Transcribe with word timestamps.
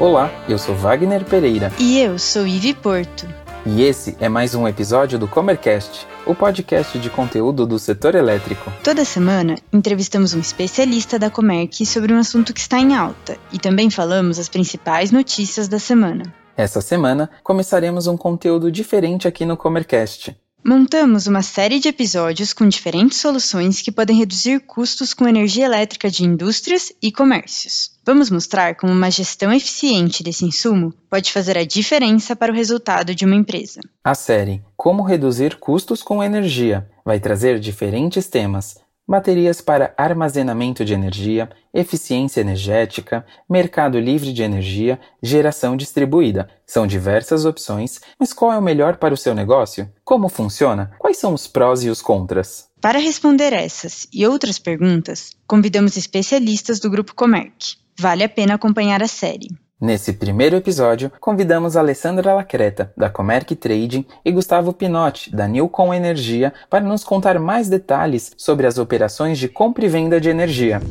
Olá, 0.00 0.30
eu 0.48 0.56
sou 0.56 0.74
Wagner 0.74 1.26
Pereira. 1.26 1.70
E 1.78 1.98
eu 1.98 2.18
sou 2.18 2.46
Ive 2.46 2.72
Porto. 2.72 3.28
E 3.66 3.82
esse 3.82 4.16
é 4.18 4.30
mais 4.30 4.54
um 4.54 4.66
episódio 4.66 5.18
do 5.18 5.28
Comercast, 5.28 6.06
o 6.24 6.34
podcast 6.34 6.98
de 6.98 7.10
conteúdo 7.10 7.66
do 7.66 7.78
setor 7.78 8.14
elétrico. 8.14 8.72
Toda 8.82 9.04
semana 9.04 9.58
entrevistamos 9.70 10.32
um 10.32 10.40
especialista 10.40 11.18
da 11.18 11.28
Comerc 11.28 11.84
sobre 11.84 12.14
um 12.14 12.18
assunto 12.18 12.54
que 12.54 12.60
está 12.60 12.78
em 12.78 12.96
alta 12.96 13.36
e 13.52 13.58
também 13.58 13.90
falamos 13.90 14.38
as 14.38 14.48
principais 14.48 15.12
notícias 15.12 15.68
da 15.68 15.78
semana. 15.78 16.22
Essa 16.56 16.80
semana 16.80 17.28
começaremos 17.44 18.06
um 18.06 18.16
conteúdo 18.16 18.72
diferente 18.72 19.28
aqui 19.28 19.44
no 19.44 19.54
Comercast. 19.54 20.34
Montamos 20.62 21.26
uma 21.26 21.40
série 21.40 21.80
de 21.80 21.88
episódios 21.88 22.52
com 22.52 22.68
diferentes 22.68 23.18
soluções 23.18 23.80
que 23.80 23.90
podem 23.90 24.16
reduzir 24.16 24.60
custos 24.60 25.14
com 25.14 25.26
energia 25.26 25.64
elétrica 25.64 26.10
de 26.10 26.22
indústrias 26.22 26.92
e 27.02 27.10
comércios. 27.10 27.92
Vamos 28.04 28.30
mostrar 28.30 28.74
como 28.74 28.92
uma 28.92 29.10
gestão 29.10 29.52
eficiente 29.52 30.22
desse 30.22 30.44
insumo 30.44 30.92
pode 31.08 31.32
fazer 31.32 31.56
a 31.56 31.64
diferença 31.64 32.36
para 32.36 32.52
o 32.52 32.54
resultado 32.54 33.14
de 33.14 33.24
uma 33.24 33.36
empresa. 33.36 33.80
A 34.04 34.14
série 34.14 34.62
Como 34.76 35.02
Reduzir 35.02 35.56
Custos 35.58 36.02
com 36.02 36.22
Energia 36.22 36.88
vai 37.04 37.18
trazer 37.18 37.58
diferentes 37.58 38.26
temas 38.26 38.76
baterias 39.10 39.60
para 39.60 39.92
armazenamento 39.96 40.84
de 40.84 40.94
energia, 40.94 41.50
eficiência 41.74 42.40
energética, 42.40 43.26
mercado 43.48 43.98
livre 43.98 44.32
de 44.32 44.44
energia, 44.44 45.00
geração 45.20 45.76
distribuída. 45.76 46.48
São 46.64 46.86
diversas 46.86 47.44
opções, 47.44 48.00
mas 48.20 48.32
qual 48.32 48.52
é 48.52 48.58
o 48.58 48.62
melhor 48.62 48.98
para 48.98 49.12
o 49.12 49.16
seu 49.16 49.34
negócio? 49.34 49.90
Como 50.04 50.28
funciona? 50.28 50.92
Quais 50.96 51.16
são 51.16 51.34
os 51.34 51.48
prós 51.48 51.82
e 51.82 51.90
os 51.90 52.00
contras? 52.00 52.68
Para 52.80 53.00
responder 53.00 53.52
essas 53.52 54.06
e 54.12 54.24
outras 54.24 54.60
perguntas, 54.60 55.32
convidamos 55.44 55.96
especialistas 55.96 56.78
do 56.78 56.88
Grupo 56.88 57.12
Comerc. 57.12 57.78
Vale 57.98 58.22
a 58.22 58.28
pena 58.28 58.54
acompanhar 58.54 59.02
a 59.02 59.08
série. 59.08 59.48
Nesse 59.80 60.12
primeiro 60.12 60.56
episódio, 60.56 61.10
convidamos 61.18 61.74
Alessandra 61.74 62.34
Lacreta, 62.34 62.92
da 62.94 63.08
Comerc 63.08 63.56
Trading, 63.56 64.04
e 64.22 64.30
Gustavo 64.30 64.74
Pinotti, 64.74 65.34
da 65.34 65.48
Newcom 65.48 65.94
Energia, 65.94 66.52
para 66.68 66.84
nos 66.84 67.02
contar 67.02 67.38
mais 67.38 67.70
detalhes 67.70 68.30
sobre 68.36 68.66
as 68.66 68.76
operações 68.76 69.38
de 69.38 69.48
compra 69.48 69.86
e 69.86 69.88
venda 69.88 70.20
de 70.20 70.28
energia. 70.28 70.82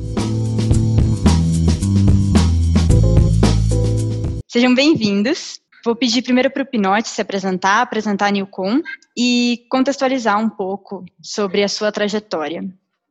Sejam 4.48 4.74
bem-vindos. 4.74 5.60
Vou 5.86 5.96
pedir 5.96 6.24
primeiro 6.24 6.50
para 6.50 6.64
o 6.64 6.66
Pinotti 6.66 7.10
se 7.10 7.22
apresentar, 7.22 7.84
apresentar 7.84 8.26
a 8.26 8.32
Newcom 8.32 8.82
e 9.16 9.68
contextualizar 9.70 10.40
um 10.40 10.50
pouco 10.50 11.06
sobre 11.22 11.64
a 11.64 11.68
sua 11.68 11.92
trajetória. 11.92 12.68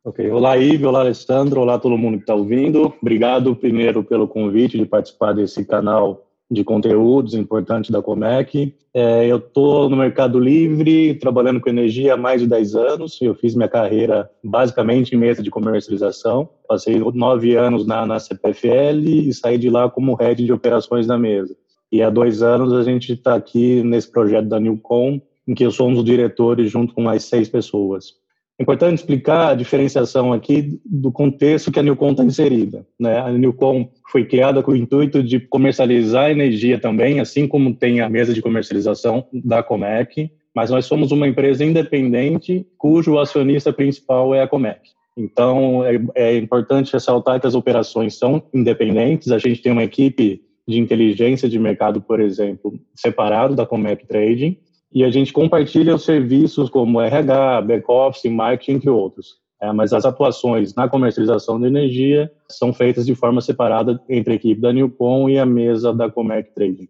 Ok, 0.09 0.31
olá 0.31 0.57
Ive, 0.57 0.87
olá 0.87 1.01
Alessandro, 1.01 1.61
olá 1.61 1.79
todo 1.79 1.99
mundo 1.99 2.17
que 2.17 2.23
está 2.23 2.35
ouvindo. 2.35 2.95
Obrigado 3.03 3.55
primeiro 3.55 4.03
pelo 4.03 4.27
convite 4.27 4.79
de 4.79 4.87
participar 4.87 5.35
desse 5.35 5.63
canal 5.67 6.25
de 6.51 6.65
conteúdos 6.65 7.35
importante 7.35 7.93
da 7.93 8.01
Comec. 8.01 8.75
É, 8.95 9.27
eu 9.27 9.37
estou 9.37 9.87
no 9.91 9.99
Mercado 9.99 10.41
Livre, 10.41 11.15
trabalhando 11.17 11.61
com 11.61 11.69
energia 11.69 12.15
há 12.15 12.17
mais 12.17 12.41
de 12.41 12.47
10 12.47 12.75
anos. 12.75 13.19
Eu 13.21 13.35
fiz 13.35 13.55
minha 13.55 13.69
carreira 13.69 14.31
basicamente 14.43 15.15
em 15.15 15.19
mesa 15.19 15.43
de 15.43 15.51
comercialização. 15.51 16.49
Passei 16.67 16.99
nove 17.13 17.55
anos 17.55 17.87
na, 17.87 18.07
na 18.07 18.19
CPFL 18.19 19.07
e 19.07 19.35
saí 19.35 19.59
de 19.59 19.69
lá 19.69 19.91
como 19.91 20.15
head 20.15 20.43
de 20.43 20.53
operações 20.55 21.07
da 21.07 21.19
mesa. 21.19 21.55
E 21.93 22.03
há 22.03 22.09
dois 22.09 22.41
anos 22.43 22.73
a 22.73 22.83
gente 22.83 23.13
está 23.13 23.35
aqui 23.35 23.83
nesse 23.83 24.11
projeto 24.11 24.49
da 24.49 24.59
Newcom, 24.59 25.21
em 25.47 25.55
que 25.55 25.67
eu 25.67 25.71
sou 25.71 25.91
um 25.91 25.93
dos 25.93 26.05
diretores 26.05 26.71
junto 26.71 26.95
com 26.95 27.03
mais 27.03 27.25
seis 27.25 27.47
pessoas. 27.47 28.15
É 28.59 28.63
importante 28.65 28.99
explicar 28.99 29.51
a 29.51 29.55
diferenciação 29.55 30.33
aqui 30.33 30.81
do 30.85 31.13
contexto 31.13 31.71
que 31.71 31.79
a 31.79 31.83
Newcom 31.83 32.11
está 32.11 32.25
inserida. 32.25 32.85
Né? 32.99 33.17
A 33.17 33.31
Newcom 33.31 33.89
foi 34.11 34.25
criada 34.25 34.65
com 34.65 34.73
o 34.73 34.77
intuito 34.77 35.23
de 35.23 35.39
comercializar 35.39 36.31
energia 36.31 36.81
também, 36.81 37.21
assim 37.21 37.47
como 37.47 37.73
tem 37.73 38.01
a 38.01 38.09
mesa 38.09 38.35
de 38.35 38.43
comercialização 38.43 39.25
da 39.33 39.63
Comec, 39.63 40.29
mas 40.53 40.71
nós 40.71 40.87
somos 40.87 41.13
uma 41.13 41.29
empresa 41.29 41.65
independente 41.65 42.67
cujo 42.77 43.19
acionista 43.19 43.73
principal 43.73 44.35
é 44.35 44.43
a 44.43 44.49
Comec. 44.49 44.81
Então, 45.17 45.85
é, 45.85 46.01
é 46.17 46.37
importante 46.37 46.93
ressaltar 46.93 47.41
que 47.41 47.47
as 47.47 47.55
operações 47.55 48.19
são 48.19 48.43
independentes, 48.53 49.31
a 49.31 49.39
gente 49.39 49.63
tem 49.63 49.71
uma 49.71 49.85
equipe 49.85 50.43
de 50.67 50.79
inteligência 50.79 51.49
de 51.49 51.59
mercado, 51.61 52.01
por 52.01 52.21
exemplo, 52.21 52.75
separado 52.95 53.55
da 53.55 53.65
Comec 53.65 54.05
Trading, 54.07 54.59
e 54.93 55.05
a 55.05 55.11
gente 55.11 55.33
compartilha 55.33 55.95
os 55.95 56.05
serviços 56.05 56.71
como 56.71 57.01
RH, 57.01 57.63
back-office, 57.63 58.31
marketing, 58.31 58.73
entre 58.73 58.91
outros. 58.91 59.37
É, 59.61 59.73
mas 59.73 59.93
as 59.93 60.05
atuações 60.05 60.75
na 60.75 60.89
comercialização 60.89 61.61
de 61.61 61.67
energia 61.67 62.31
são 62.49 62.73
feitas 62.73 63.05
de 63.05 63.15
forma 63.15 63.41
separada 63.41 64.01
entre 64.09 64.33
a 64.33 64.37
equipe 64.37 64.61
da 64.61 64.73
Newcom 64.73 65.29
e 65.29 65.37
a 65.37 65.45
mesa 65.45 65.93
da 65.93 66.09
Comerc 66.09 66.55
Trading. 66.55 66.89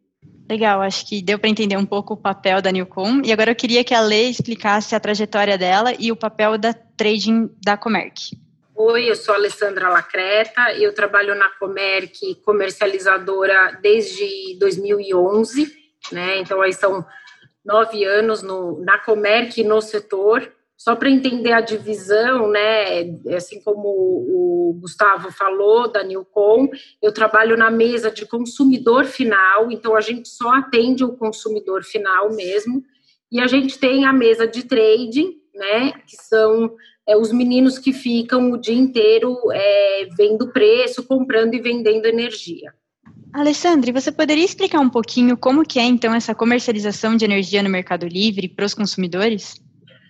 Legal, 0.50 0.81
acho 0.82 1.06
que 1.06 1.22
deu 1.22 1.38
para 1.38 1.48
entender 1.48 1.76
um 1.76 1.84
pouco 1.84 2.14
o 2.14 2.16
papel 2.16 2.60
da 2.60 2.70
Newcom. 2.72 3.22
E 3.25 3.32
agora 3.32 3.50
eu 3.50 3.56
queria 3.56 3.84
que 3.84 3.94
a 3.94 4.00
Lei 4.00 4.28
explicasse 4.28 4.94
a 4.94 5.00
trajetória 5.00 5.56
dela 5.56 5.92
e 5.98 6.12
o 6.12 6.16
papel 6.16 6.59
da 6.59 6.72
trading 6.72 7.50
da 7.62 7.76
Comerc. 7.76 8.36
Oi, 8.75 9.10
eu 9.10 9.16
sou 9.16 9.34
Alessandra 9.34 9.88
Lacreta, 9.88 10.72
eu 10.78 10.94
trabalho 10.94 11.34
na 11.34 11.48
Comerc 11.59 12.34
comercializadora 12.44 13.78
desde 13.82 14.56
2011, 14.59 15.66
né? 16.12 16.38
Então 16.38 16.62
aí 16.62 16.72
são 16.72 17.04
nove 17.65 18.05
anos 18.05 18.43
no, 18.43 18.81
na 18.85 18.99
Comerc 18.99 19.63
no 19.63 19.81
setor. 19.81 20.53
Só 20.77 20.95
para 20.95 21.11
entender 21.11 21.51
a 21.51 21.61
divisão, 21.61 22.49
né, 22.49 23.03
assim 23.37 23.61
como 23.61 23.89
o 23.89 24.79
Gustavo 24.81 25.33
falou, 25.33 25.91
da 25.91 26.05
Newcom, 26.05 26.69
eu 27.03 27.13
trabalho 27.13 27.57
na 27.57 27.69
mesa 27.69 28.13
de 28.13 28.25
consumidor 28.25 29.05
final, 29.05 29.73
então 29.73 29.97
a 29.97 30.01
gente 30.01 30.29
só 30.29 30.51
atende 30.55 31.03
o 31.03 31.17
consumidor 31.17 31.83
final 31.83 32.33
mesmo, 32.33 32.85
e 33.31 33.41
a 33.41 33.49
gente 33.49 33.77
tem 33.77 34.05
a 34.05 34.13
mesa 34.13 34.47
de 34.47 34.63
trading, 34.63 35.43
né, 35.53 35.95
que 36.07 36.15
são 36.17 36.73
é, 37.09 37.17
os 37.17 37.33
meninos 37.33 37.77
que 37.77 37.93
ficam 37.93 38.53
o 38.53 38.57
dia 38.57 38.77
inteiro 38.77 39.37
é, 39.51 40.09
vendo 40.17 40.53
preço, 40.53 41.03
comprando 41.03 41.55
e 41.55 41.61
vendendo 41.61 42.07
energia. 42.07 42.73
Alessandre, 43.33 43.93
você 43.93 44.11
poderia 44.11 44.44
explicar 44.44 44.81
um 44.81 44.89
pouquinho 44.89 45.37
como 45.37 45.65
que 45.65 45.78
é 45.78 45.84
então 45.84 46.15
essa 46.15 46.34
comercialização 46.34 47.16
de 47.16 47.25
energia 47.25 47.62
no 47.62 47.69
Mercado 47.69 48.06
Livre 48.06 48.49
para 48.49 48.65
os 48.65 48.75
consumidores? 48.75 49.61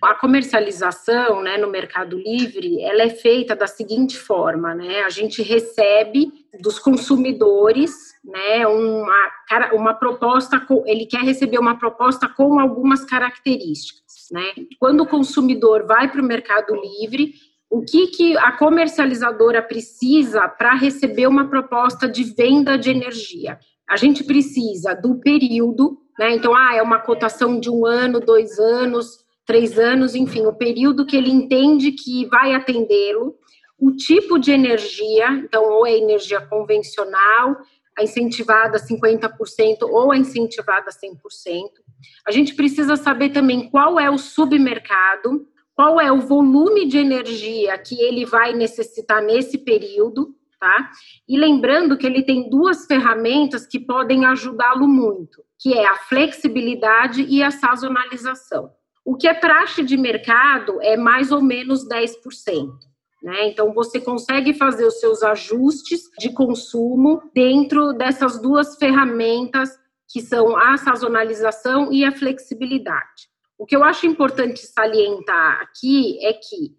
A 0.01 0.15
comercialização, 0.15 1.41
né, 1.41 1.57
no 1.57 1.69
Mercado 1.69 2.17
Livre, 2.17 2.81
ela 2.81 3.03
é 3.03 3.09
feita 3.09 3.53
da 3.53 3.67
seguinte 3.67 4.17
forma, 4.17 4.73
né? 4.73 5.01
A 5.01 5.09
gente 5.09 5.41
recebe 5.41 6.31
dos 6.61 6.79
consumidores, 6.79 7.91
né, 8.23 8.65
uma, 8.65 9.31
uma 9.73 9.93
proposta, 9.93 10.65
ele 10.85 11.05
quer 11.05 11.21
receber 11.21 11.59
uma 11.59 11.77
proposta 11.77 12.29
com 12.29 12.61
algumas 12.61 13.03
características, 13.03 14.29
né? 14.31 14.45
Quando 14.79 15.01
o 15.01 15.07
consumidor 15.07 15.85
vai 15.85 16.09
para 16.09 16.21
o 16.21 16.25
Mercado 16.25 16.73
Livre, 16.75 17.33
o 17.69 17.81
que, 17.81 18.07
que 18.07 18.37
a 18.37 18.51
comercializadora 18.53 19.61
precisa 19.61 20.47
para 20.47 20.73
receber 20.73 21.27
uma 21.27 21.47
proposta 21.47 22.07
de 22.07 22.23
venda 22.23 22.77
de 22.77 22.89
energia? 22.89 23.59
A 23.87 23.95
gente 23.95 24.23
precisa 24.23 24.95
do 24.95 25.19
período, 25.19 25.97
né? 26.17 26.33
Então, 26.33 26.55
ah, 26.55 26.75
é 26.75 26.81
uma 26.81 26.99
cotação 26.99 27.59
de 27.59 27.69
um 27.69 27.85
ano, 27.85 28.19
dois 28.19 28.57
anos, 28.57 29.23
três 29.45 29.77
anos, 29.77 30.15
enfim, 30.15 30.45
o 30.45 30.53
período 30.53 31.05
que 31.05 31.15
ele 31.15 31.29
entende 31.29 31.91
que 31.91 32.25
vai 32.25 32.53
atendê-lo, 32.53 33.35
o 33.79 33.91
tipo 33.91 34.37
de 34.37 34.51
energia, 34.51 35.29
então, 35.29 35.63
ou 35.63 35.87
é 35.87 35.95
energia 35.95 36.41
convencional, 36.41 37.55
a 37.97 38.03
incentivada 38.03 38.77
50% 38.77 39.81
ou 39.83 40.11
a 40.11 40.17
incentivada 40.17 40.91
100%. 40.91 41.17
A 42.27 42.31
gente 42.31 42.55
precisa 42.55 42.95
saber 42.95 43.29
também 43.29 43.69
qual 43.69 43.99
é 43.99 44.09
o 44.09 44.17
submercado, 44.17 45.47
qual 45.79 45.97
é 45.97 46.11
o 46.11 46.19
volume 46.19 46.85
de 46.85 46.97
energia 46.97 47.77
que 47.77 47.97
ele 48.01 48.25
vai 48.25 48.51
necessitar 48.51 49.23
nesse 49.23 49.57
período, 49.57 50.35
tá? 50.59 50.91
E 51.25 51.37
lembrando 51.37 51.97
que 51.97 52.05
ele 52.05 52.21
tem 52.21 52.49
duas 52.49 52.85
ferramentas 52.85 53.65
que 53.65 53.79
podem 53.79 54.25
ajudá-lo 54.25 54.85
muito, 54.85 55.41
que 55.57 55.73
é 55.73 55.87
a 55.87 55.95
flexibilidade 55.95 57.21
e 57.21 57.41
a 57.41 57.49
sazonalização. 57.49 58.73
O 59.05 59.15
que 59.15 59.25
é 59.25 59.33
praxe 59.33 59.81
de 59.81 59.95
mercado 59.95 60.81
é 60.81 60.97
mais 60.97 61.31
ou 61.31 61.41
menos 61.41 61.87
10%. 61.87 62.13
Né? 63.23 63.47
Então, 63.47 63.73
você 63.73 64.01
consegue 64.01 64.53
fazer 64.53 64.85
os 64.85 64.99
seus 64.99 65.23
ajustes 65.23 66.09
de 66.19 66.33
consumo 66.33 67.21
dentro 67.33 67.93
dessas 67.93 68.37
duas 68.41 68.75
ferramentas 68.75 69.69
que 70.09 70.19
são 70.19 70.57
a 70.57 70.75
sazonalização 70.75 71.89
e 71.89 72.03
a 72.03 72.11
flexibilidade. 72.11 73.29
O 73.59 73.65
que 73.65 73.75
eu 73.75 73.83
acho 73.83 74.07
importante 74.07 74.65
salientar 74.65 75.59
aqui 75.61 76.17
é 76.25 76.31
que, 76.31 76.77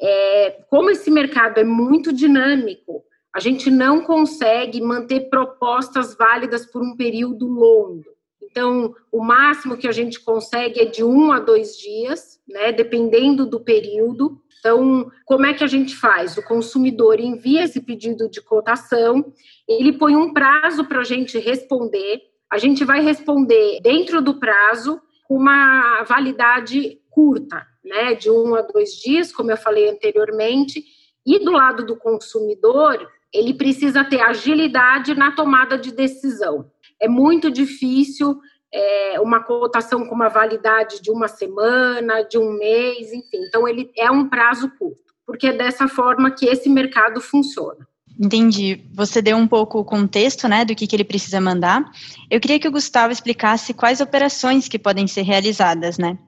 é, 0.00 0.50
como 0.70 0.88
esse 0.88 1.10
mercado 1.10 1.58
é 1.58 1.64
muito 1.64 2.10
dinâmico, 2.10 3.04
a 3.34 3.38
gente 3.38 3.70
não 3.70 4.00
consegue 4.00 4.80
manter 4.80 5.28
propostas 5.28 6.16
válidas 6.16 6.64
por 6.64 6.82
um 6.82 6.96
período 6.96 7.46
longo. 7.46 8.04
Então, 8.42 8.94
o 9.12 9.22
máximo 9.22 9.76
que 9.76 9.86
a 9.86 9.92
gente 9.92 10.20
consegue 10.20 10.80
é 10.80 10.86
de 10.86 11.04
um 11.04 11.32
a 11.32 11.38
dois 11.38 11.76
dias, 11.76 12.40
né, 12.48 12.72
dependendo 12.72 13.44
do 13.44 13.60
período. 13.60 14.40
Então, 14.58 15.10
como 15.26 15.44
é 15.44 15.52
que 15.52 15.64
a 15.64 15.66
gente 15.66 15.94
faz? 15.94 16.38
O 16.38 16.42
consumidor 16.42 17.20
envia 17.20 17.64
esse 17.64 17.80
pedido 17.80 18.30
de 18.30 18.40
cotação, 18.40 19.34
ele 19.68 19.92
põe 19.92 20.16
um 20.16 20.32
prazo 20.32 20.86
para 20.86 21.00
a 21.00 21.04
gente 21.04 21.38
responder, 21.38 22.22
a 22.50 22.56
gente 22.56 22.84
vai 22.84 23.02
responder 23.02 23.80
dentro 23.82 24.22
do 24.22 24.38
prazo 24.38 24.98
uma 25.34 26.02
validade 26.04 27.00
curta, 27.10 27.66
né, 27.84 28.14
de 28.14 28.30
um 28.30 28.54
a 28.54 28.62
dois 28.62 28.90
dias, 28.92 29.32
como 29.32 29.50
eu 29.50 29.56
falei 29.56 29.88
anteriormente, 29.88 30.84
e 31.26 31.38
do 31.38 31.52
lado 31.52 31.84
do 31.84 31.96
consumidor, 31.96 33.08
ele 33.32 33.54
precisa 33.54 34.04
ter 34.04 34.20
agilidade 34.20 35.14
na 35.14 35.32
tomada 35.32 35.78
de 35.78 35.92
decisão. 35.92 36.70
É 37.00 37.08
muito 37.08 37.50
difícil 37.50 38.38
é, 38.72 39.20
uma 39.20 39.42
cotação 39.42 40.06
com 40.06 40.14
uma 40.14 40.28
validade 40.28 41.00
de 41.00 41.10
uma 41.10 41.28
semana, 41.28 42.22
de 42.22 42.38
um 42.38 42.52
mês, 42.52 43.12
enfim. 43.12 43.44
Então, 43.46 43.66
ele 43.66 43.90
é 43.96 44.10
um 44.10 44.28
prazo 44.28 44.70
curto, 44.78 45.14
porque 45.26 45.48
é 45.48 45.52
dessa 45.52 45.88
forma 45.88 46.30
que 46.30 46.46
esse 46.46 46.68
mercado 46.68 47.20
funciona. 47.20 47.86
Entendi. 48.18 48.80
Você 48.94 49.20
deu 49.22 49.36
um 49.36 49.46
pouco 49.46 49.78
o 49.78 49.84
contexto, 49.84 50.48
né, 50.48 50.64
do 50.64 50.74
que, 50.74 50.86
que 50.86 50.94
ele 50.94 51.04
precisa 51.04 51.40
mandar. 51.40 51.84
Eu 52.30 52.40
queria 52.40 52.58
que 52.58 52.68
o 52.68 52.72
Gustavo 52.72 53.12
explicasse 53.12 53.74
quais 53.74 54.00
operações 54.00 54.68
que 54.68 54.78
podem 54.78 55.06
ser 55.06 55.22
realizadas, 55.22 55.98
né? 55.98 56.18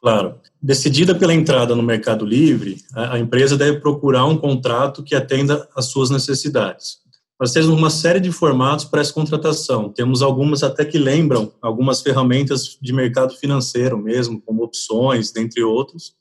Claro. 0.00 0.36
Decidida 0.62 1.14
pela 1.14 1.34
entrada 1.34 1.74
no 1.74 1.82
Mercado 1.82 2.24
Livre, 2.24 2.78
a 2.94 3.18
empresa 3.18 3.56
deve 3.56 3.80
procurar 3.80 4.24
um 4.24 4.36
contrato 4.36 5.02
que 5.02 5.14
atenda 5.14 5.68
às 5.76 5.86
suas 5.86 6.10
necessidades. 6.10 6.98
Nós 7.38 7.52
temos 7.52 7.68
uma 7.68 7.90
série 7.90 8.18
de 8.18 8.32
formatos 8.32 8.86
para 8.86 9.02
essa 9.02 9.12
contratação. 9.12 9.90
Temos 9.90 10.22
algumas 10.22 10.62
até 10.62 10.84
que 10.84 10.98
lembram 10.98 11.52
algumas 11.60 12.00
ferramentas 12.00 12.78
de 12.80 12.92
mercado 12.94 13.34
financeiro 13.36 13.98
mesmo, 13.98 14.40
como 14.40 14.62
opções, 14.62 15.30
dentre 15.30 15.62
outros. 15.62 16.14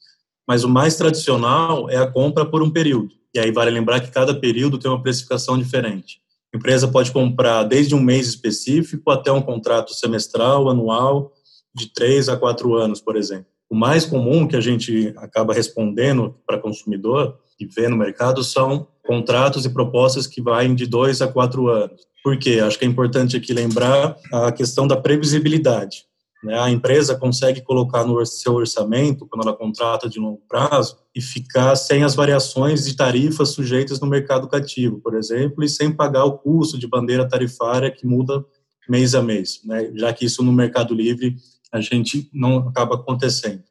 Mas 0.48 0.64
o 0.64 0.70
mais 0.70 0.96
tradicional 0.98 1.90
é 1.90 1.98
a 1.98 2.06
compra 2.06 2.46
por 2.46 2.62
um 2.62 2.70
período. 2.70 3.16
E 3.36 3.40
aí 3.40 3.52
vale 3.52 3.70
lembrar 3.70 4.00
que 4.00 4.10
cada 4.10 4.34
período 4.34 4.78
tem 4.78 4.90
uma 4.90 5.04
precificação 5.04 5.58
diferente. 5.58 6.22
A 6.54 6.58
empresa 6.58 6.88
pode 6.88 7.12
comprar 7.12 7.64
desde 7.64 7.94
um 7.94 8.00
mês 8.00 8.30
específico 8.30 9.12
até 9.12 9.30
um 9.30 9.42
contrato 9.42 9.94
semestral, 9.94 10.70
anual, 10.70 11.34
de 11.76 11.92
três 11.94 12.30
a 12.30 12.38
quatro 12.38 12.76
anos, 12.76 13.02
por 13.02 13.18
exemplo. 13.18 13.48
O 13.70 13.76
mais 13.76 14.06
comum 14.06 14.48
que 14.48 14.56
a 14.56 14.62
gente 14.62 15.14
acaba 15.18 15.54
respondendo 15.54 16.34
para 16.48 16.58
consumidor 16.58 17.38
e 17.60 17.66
vê 17.66 17.90
no 17.90 17.98
mercado 17.98 18.42
são 18.42 18.88
contratos 19.06 19.66
e 19.66 19.70
propostas 19.70 20.28
que 20.28 20.42
vão 20.42 20.74
de 20.74 20.88
dois 20.88 21.22
a 21.22 21.28
quatro 21.28 21.68
anos. 21.68 22.04
Por 22.24 22.40
quê? 22.40 22.62
Acho 22.62 22.80
que 22.80 22.86
é 22.86 22.88
importante 22.88 23.36
aqui 23.36 23.52
lembrar 23.52 24.16
a 24.32 24.50
questão 24.50 24.88
da 24.88 24.96
previsibilidade. 24.96 26.06
Né? 26.46 26.60
A 26.60 26.70
empresa 26.70 27.16
consegue 27.16 27.62
colocar 27.62 28.06
no 28.06 28.24
seu 28.24 28.54
orçamento, 28.54 29.26
quando 29.26 29.48
ela 29.48 29.58
contrata 29.58 30.08
de 30.08 30.20
longo 30.20 30.42
prazo, 30.48 30.96
e 31.16 31.20
ficar 31.20 31.76
sem 31.76 32.04
as 32.04 32.14
variações 32.14 32.86
de 32.86 32.96
tarifas 32.96 33.50
sujeitas 33.50 34.00
no 34.00 34.06
mercado 34.06 34.48
cativo, 34.48 35.00
por 35.00 35.16
exemplo, 35.16 35.64
e 35.64 35.70
sem 35.70 35.92
pagar 35.92 36.24
o 36.26 36.38
custo 36.38 36.78
de 36.78 36.88
bandeira 36.88 37.28
tarifária 37.28 37.90
que 37.90 38.06
muda 38.06 38.46
mês 38.88 39.16
a 39.16 39.24
mês, 39.24 39.62
né? 39.66 39.92
já 39.96 40.14
que 40.14 40.26
isso 40.26 40.44
no 40.44 40.54
Mercado 40.54 40.94
Livre 40.94 41.36
a 41.72 41.82
gente 41.82 42.30
não 42.32 42.60
acaba 42.60 42.94
acontecendo. 42.94 43.64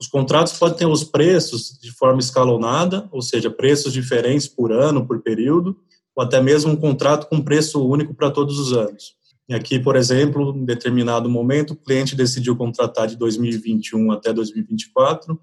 Os 0.00 0.08
contratos 0.08 0.54
podem 0.54 0.78
ter 0.78 0.86
os 0.86 1.04
preços 1.04 1.78
de 1.78 1.92
forma 1.92 2.20
escalonada, 2.20 3.06
ou 3.12 3.20
seja, 3.20 3.50
preços 3.50 3.92
diferentes 3.92 4.48
por 4.48 4.72
ano, 4.72 5.06
por 5.06 5.20
período, 5.20 5.76
ou 6.16 6.24
até 6.24 6.40
mesmo 6.40 6.72
um 6.72 6.76
contrato 6.76 7.28
com 7.28 7.42
preço 7.42 7.86
único 7.86 8.14
para 8.14 8.30
todos 8.30 8.58
os 8.58 8.72
anos. 8.72 9.19
E 9.50 9.54
aqui, 9.54 9.80
por 9.80 9.96
exemplo, 9.96 10.56
em 10.56 10.64
determinado 10.64 11.28
momento, 11.28 11.72
o 11.72 11.76
cliente 11.76 12.14
decidiu 12.14 12.54
contratar 12.54 13.08
de 13.08 13.16
2021 13.16 14.12
até 14.12 14.32
2024. 14.32 15.36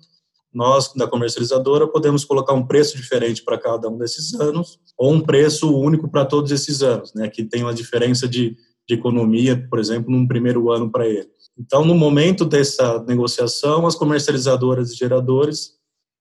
Nós, 0.53 0.93
da 0.95 1.05
comercializadora, 1.05 1.85
podemos 1.85 2.23
colocar 2.23 2.53
um 2.53 2.65
preço 2.65 2.95
diferente 2.95 3.43
para 3.43 3.57
cada 3.57 3.89
um 3.89 3.97
desses 3.97 4.33
anos, 4.33 4.79
ou 4.97 5.11
um 5.11 5.19
preço 5.19 5.77
único 5.77 6.09
para 6.09 6.23
todos 6.23 6.53
esses 6.53 6.81
anos, 6.81 7.13
né, 7.13 7.27
que 7.27 7.43
tem 7.43 7.63
uma 7.63 7.73
diferença 7.73 8.29
de, 8.29 8.55
de 8.87 8.95
economia, 8.95 9.67
por 9.69 9.77
exemplo, 9.77 10.09
num 10.09 10.25
primeiro 10.25 10.71
ano 10.71 10.89
para 10.89 11.05
ele. 11.05 11.27
Então, 11.59 11.83
no 11.83 11.93
momento 11.93 12.45
dessa 12.45 13.03
negociação, 13.03 13.85
as 13.85 13.95
comercializadoras 13.95 14.93
e 14.93 14.95
geradores 14.95 15.73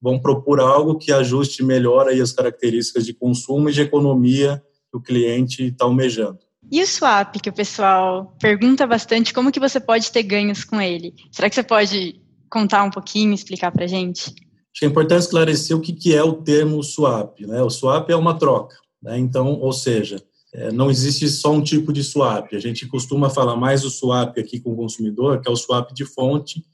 vão 0.03 0.19
propor 0.19 0.59
algo 0.59 0.99
que 0.99 1.12
ajuste 1.12 1.62
melhor 1.62 2.09
aí 2.09 2.21
as 2.21 2.33
características 2.33 3.06
de 3.06 3.15
consumo 3.15 3.71
e 3.71 3.73
de 3.73 3.83
economia 3.83 4.61
que 4.91 4.99
o 4.99 5.00
cliente 5.00 5.67
está 5.67 5.85
almejando. 5.85 6.46
E 6.71 6.83
o 6.83 6.87
swap, 6.87 7.37
que 7.41 7.49
o 7.49 7.53
pessoal 7.53 8.37
pergunta 8.41 8.87
bastante, 8.87 9.33
como 9.33 9.53
que 9.53 9.61
você 9.61 9.79
pode 9.79 10.11
ter 10.11 10.25
ganhos 10.25 10.65
com 10.65 10.81
ele? 10.81 11.15
Será 11.31 11.49
que 11.49 11.55
você 11.55 11.63
pode 11.63 12.21
contar 12.51 12.83
um 12.83 12.91
pouquinho, 12.91 13.33
explicar 13.33 13.71
para 13.71 13.85
a 13.85 13.89
gente? 13.89 14.23
Acho 14.23 14.81
que 14.81 14.85
é 14.85 14.89
importante 14.89 15.23
esclarecer 15.23 15.77
o 15.77 15.81
que 15.81 16.15
é 16.15 16.23
o 16.23 16.35
termo 16.35 16.83
swap. 16.83 17.41
Né? 17.41 17.63
O 17.63 17.71
swap 17.71 18.11
é 18.11 18.17
uma 18.17 18.39
troca. 18.39 18.77
Né? 19.01 19.19
Então, 19.19 19.61
ou 19.61 19.73
seja, 19.73 20.21
é, 20.53 20.73
não 20.73 20.91
existe 20.91 21.29
só 21.29 21.53
um 21.53 21.63
tipo 21.63 21.93
de 21.93 22.03
swap. 22.03 22.53
A 22.53 22.59
gente 22.59 22.87
costuma 22.87 23.31
falar 23.31 23.57
mais 23.57 23.85
o 23.85 23.91
swap 23.91 24.37
aqui 24.39 24.59
com 24.59 24.73
o 24.73 24.77
consumidor, 24.77 25.41
que 25.41 25.49
é 25.49 25.53
o 25.53 25.57
swap 25.57 25.93
de 25.93 26.05
fonte. 26.05 26.65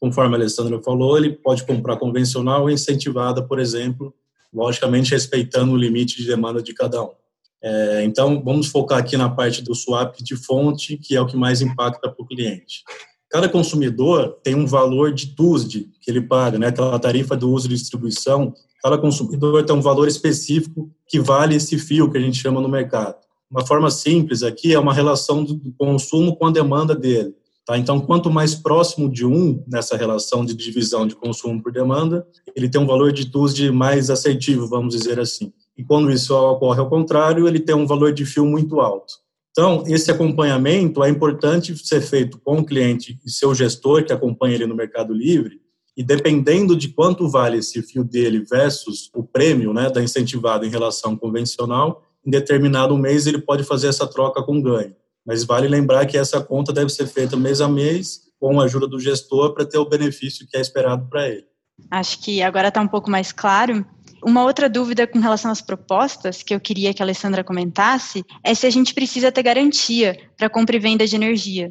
Conforme 0.00 0.34
a 0.34 0.38
Alessandra 0.38 0.82
falou, 0.82 1.16
ele 1.18 1.30
pode 1.30 1.64
comprar 1.64 1.98
convencional 1.98 2.62
ou 2.62 2.70
incentivada, 2.70 3.46
por 3.46 3.60
exemplo, 3.60 4.14
logicamente 4.52 5.12
respeitando 5.12 5.72
o 5.72 5.76
limite 5.76 6.16
de 6.16 6.26
demanda 6.26 6.62
de 6.62 6.72
cada 6.72 7.02
um. 7.02 7.21
É, 7.62 8.04
então, 8.04 8.42
vamos 8.44 8.66
focar 8.66 8.98
aqui 8.98 9.16
na 9.16 9.28
parte 9.28 9.62
do 9.62 9.74
swap 9.74 10.16
de 10.20 10.36
fonte, 10.36 10.96
que 10.96 11.14
é 11.14 11.20
o 11.20 11.26
que 11.26 11.36
mais 11.36 11.60
impacta 11.60 12.10
para 12.10 12.22
o 12.22 12.26
cliente. 12.26 12.82
Cada 13.30 13.48
consumidor 13.48 14.38
tem 14.42 14.54
um 14.54 14.66
valor 14.66 15.12
de 15.12 15.34
TUSD 15.34 15.88
que 16.00 16.10
ele 16.10 16.20
paga, 16.20 16.58
né, 16.58 16.66
aquela 16.66 16.98
tarifa 16.98 17.36
do 17.36 17.50
uso 17.50 17.68
de 17.68 17.76
distribuição. 17.76 18.52
Cada 18.82 18.98
consumidor 18.98 19.64
tem 19.64 19.74
um 19.74 19.80
valor 19.80 20.08
específico 20.08 20.90
que 21.08 21.20
vale 21.20 21.54
esse 21.54 21.78
fio 21.78 22.10
que 22.10 22.18
a 22.18 22.20
gente 22.20 22.36
chama 22.36 22.60
no 22.60 22.68
mercado 22.68 23.22
uma 23.52 23.66
forma 23.66 23.90
simples 23.90 24.42
aqui 24.42 24.72
é 24.72 24.78
uma 24.78 24.94
relação 24.94 25.44
do 25.44 25.60
consumo 25.76 26.34
com 26.34 26.46
a 26.46 26.50
demanda 26.50 26.96
dele. 26.96 27.34
Tá? 27.66 27.76
Então, 27.76 28.00
quanto 28.00 28.30
mais 28.30 28.54
próximo 28.54 29.12
de 29.12 29.26
um 29.26 29.62
nessa 29.68 29.94
relação 29.94 30.42
de 30.42 30.54
divisão 30.54 31.06
de 31.06 31.14
consumo 31.14 31.62
por 31.62 31.70
demanda, 31.70 32.26
ele 32.56 32.68
tem 32.68 32.80
um 32.80 32.86
valor 32.86 33.12
de 33.12 33.30
TUSD 33.30 33.70
mais 33.70 34.08
assertivo, 34.08 34.66
vamos 34.66 34.96
dizer 34.96 35.20
assim. 35.20 35.52
E 35.76 35.84
quando 35.84 36.10
isso 36.10 36.34
ocorre 36.34 36.80
ao 36.80 36.88
contrário, 36.88 37.48
ele 37.48 37.60
tem 37.60 37.74
um 37.74 37.86
valor 37.86 38.12
de 38.12 38.26
fio 38.26 38.44
muito 38.44 38.80
alto. 38.80 39.14
Então, 39.50 39.84
esse 39.86 40.10
acompanhamento 40.10 41.04
é 41.04 41.10
importante 41.10 41.76
ser 41.76 42.00
feito 42.00 42.38
com 42.38 42.58
o 42.58 42.64
cliente 42.64 43.20
e 43.24 43.30
seu 43.30 43.54
gestor 43.54 44.04
que 44.04 44.12
acompanha 44.12 44.54
ele 44.54 44.66
no 44.66 44.74
Mercado 44.74 45.12
Livre, 45.12 45.60
e 45.94 46.02
dependendo 46.02 46.74
de 46.74 46.88
quanto 46.88 47.28
vale 47.28 47.58
esse 47.58 47.82
fio 47.82 48.02
dele 48.02 48.44
versus 48.48 49.10
o 49.14 49.22
prêmio 49.22 49.74
né, 49.74 49.90
da 49.90 50.02
incentivada 50.02 50.66
em 50.66 50.70
relação 50.70 51.14
convencional, 51.14 52.02
em 52.24 52.30
determinado 52.30 52.96
mês 52.96 53.26
ele 53.26 53.38
pode 53.38 53.62
fazer 53.62 53.88
essa 53.88 54.06
troca 54.06 54.42
com 54.42 54.62
ganho. 54.62 54.94
Mas 55.24 55.44
vale 55.44 55.68
lembrar 55.68 56.06
que 56.06 56.16
essa 56.16 56.40
conta 56.40 56.72
deve 56.72 56.88
ser 56.90 57.06
feita 57.06 57.36
mês 57.36 57.60
a 57.60 57.68
mês, 57.68 58.22
com 58.40 58.58
a 58.58 58.64
ajuda 58.64 58.88
do 58.88 58.98
gestor, 58.98 59.52
para 59.52 59.66
ter 59.66 59.78
o 59.78 59.88
benefício 59.88 60.46
que 60.48 60.56
é 60.56 60.60
esperado 60.60 61.06
para 61.10 61.28
ele. 61.28 61.44
Acho 61.90 62.18
que 62.20 62.42
agora 62.42 62.68
está 62.68 62.80
um 62.80 62.88
pouco 62.88 63.10
mais 63.10 63.32
claro. 63.32 63.84
Uma 64.22 64.44
outra 64.44 64.68
dúvida 64.68 65.06
com 65.06 65.18
relação 65.18 65.50
às 65.50 65.60
propostas 65.60 66.42
que 66.42 66.54
eu 66.54 66.60
queria 66.60 66.94
que 66.94 67.02
a 67.02 67.04
Alessandra 67.04 67.42
comentasse 67.42 68.24
é 68.44 68.54
se 68.54 68.66
a 68.66 68.70
gente 68.70 68.94
precisa 68.94 69.32
ter 69.32 69.42
garantia 69.42 70.16
para 70.36 70.48
compra 70.48 70.76
e 70.76 70.78
venda 70.78 71.06
de 71.06 71.16
energia. 71.16 71.70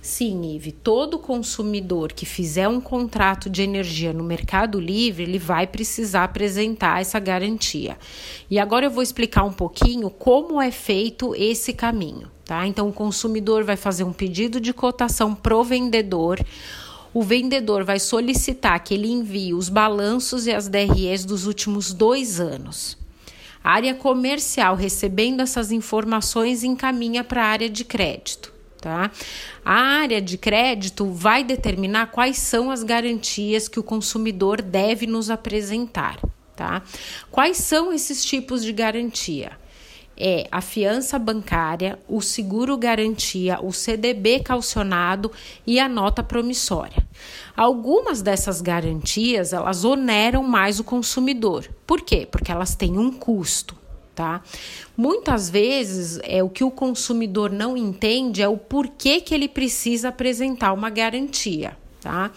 Sim, 0.00 0.54
Ive, 0.54 0.70
todo 0.70 1.18
consumidor 1.18 2.12
que 2.12 2.24
fizer 2.24 2.68
um 2.68 2.80
contrato 2.80 3.50
de 3.50 3.62
energia 3.62 4.12
no 4.12 4.22
Mercado 4.22 4.78
Livre, 4.78 5.24
ele 5.24 5.38
vai 5.38 5.66
precisar 5.66 6.24
apresentar 6.24 7.00
essa 7.00 7.18
garantia. 7.18 7.98
E 8.48 8.60
agora 8.60 8.86
eu 8.86 8.90
vou 8.90 9.02
explicar 9.02 9.42
um 9.42 9.52
pouquinho 9.52 10.08
como 10.08 10.62
é 10.62 10.70
feito 10.70 11.34
esse 11.34 11.72
caminho, 11.72 12.30
tá? 12.44 12.64
Então 12.64 12.88
o 12.88 12.92
consumidor 12.92 13.64
vai 13.64 13.76
fazer 13.76 14.04
um 14.04 14.12
pedido 14.12 14.60
de 14.60 14.72
cotação 14.72 15.34
pro 15.34 15.64
vendedor. 15.64 16.38
O 17.12 17.22
vendedor 17.22 17.84
vai 17.84 17.98
solicitar 17.98 18.78
que 18.82 18.94
ele 18.94 19.08
envie 19.08 19.54
os 19.54 19.68
balanços 19.68 20.46
e 20.46 20.52
as 20.52 20.68
DREs 20.68 21.24
dos 21.24 21.46
últimos 21.46 21.92
dois 21.92 22.40
anos. 22.40 22.96
A 23.62 23.72
área 23.72 23.94
comercial, 23.94 24.76
recebendo 24.76 25.40
essas 25.40 25.72
informações, 25.72 26.62
encaminha 26.62 27.24
para 27.24 27.42
a 27.42 27.48
área 27.48 27.68
de 27.68 27.84
crédito 27.84 28.58
tá? 28.80 29.10
A 29.64 29.74
área 29.74 30.20
de 30.20 30.38
crédito 30.38 31.06
vai 31.06 31.44
determinar 31.44 32.06
quais 32.06 32.38
são 32.38 32.70
as 32.70 32.82
garantias 32.82 33.68
que 33.68 33.78
o 33.78 33.82
consumidor 33.82 34.62
deve 34.62 35.06
nos 35.06 35.30
apresentar, 35.30 36.18
tá? 36.56 36.82
Quais 37.30 37.58
são 37.58 37.92
esses 37.92 38.24
tipos 38.24 38.64
de 38.64 38.72
garantia? 38.72 39.52
É 40.20 40.48
a 40.50 40.60
fiança 40.60 41.16
bancária, 41.18 41.98
o 42.08 42.20
seguro 42.20 42.76
garantia, 42.76 43.60
o 43.62 43.72
CDB 43.72 44.40
calcionado 44.40 45.30
e 45.64 45.78
a 45.78 45.88
nota 45.88 46.24
promissória. 46.24 47.06
Algumas 47.56 48.20
dessas 48.20 48.60
garantias, 48.60 49.52
elas 49.52 49.84
oneram 49.84 50.42
mais 50.42 50.80
o 50.80 50.84
consumidor. 50.84 51.68
Por 51.86 52.00
quê? 52.00 52.26
Porque 52.28 52.50
elas 52.50 52.74
têm 52.74 52.98
um 52.98 53.12
custo 53.12 53.76
tá? 54.18 54.42
Muitas 54.96 55.48
vezes 55.48 56.18
é 56.24 56.42
o 56.42 56.48
que 56.48 56.64
o 56.64 56.72
consumidor 56.72 57.52
não 57.52 57.76
entende 57.76 58.42
é 58.42 58.48
o 58.48 58.56
porquê 58.56 59.20
que 59.20 59.32
ele 59.32 59.48
precisa 59.48 60.08
apresentar 60.08 60.72
uma 60.72 60.90
garantia. 60.90 61.76
Tá? 62.00 62.30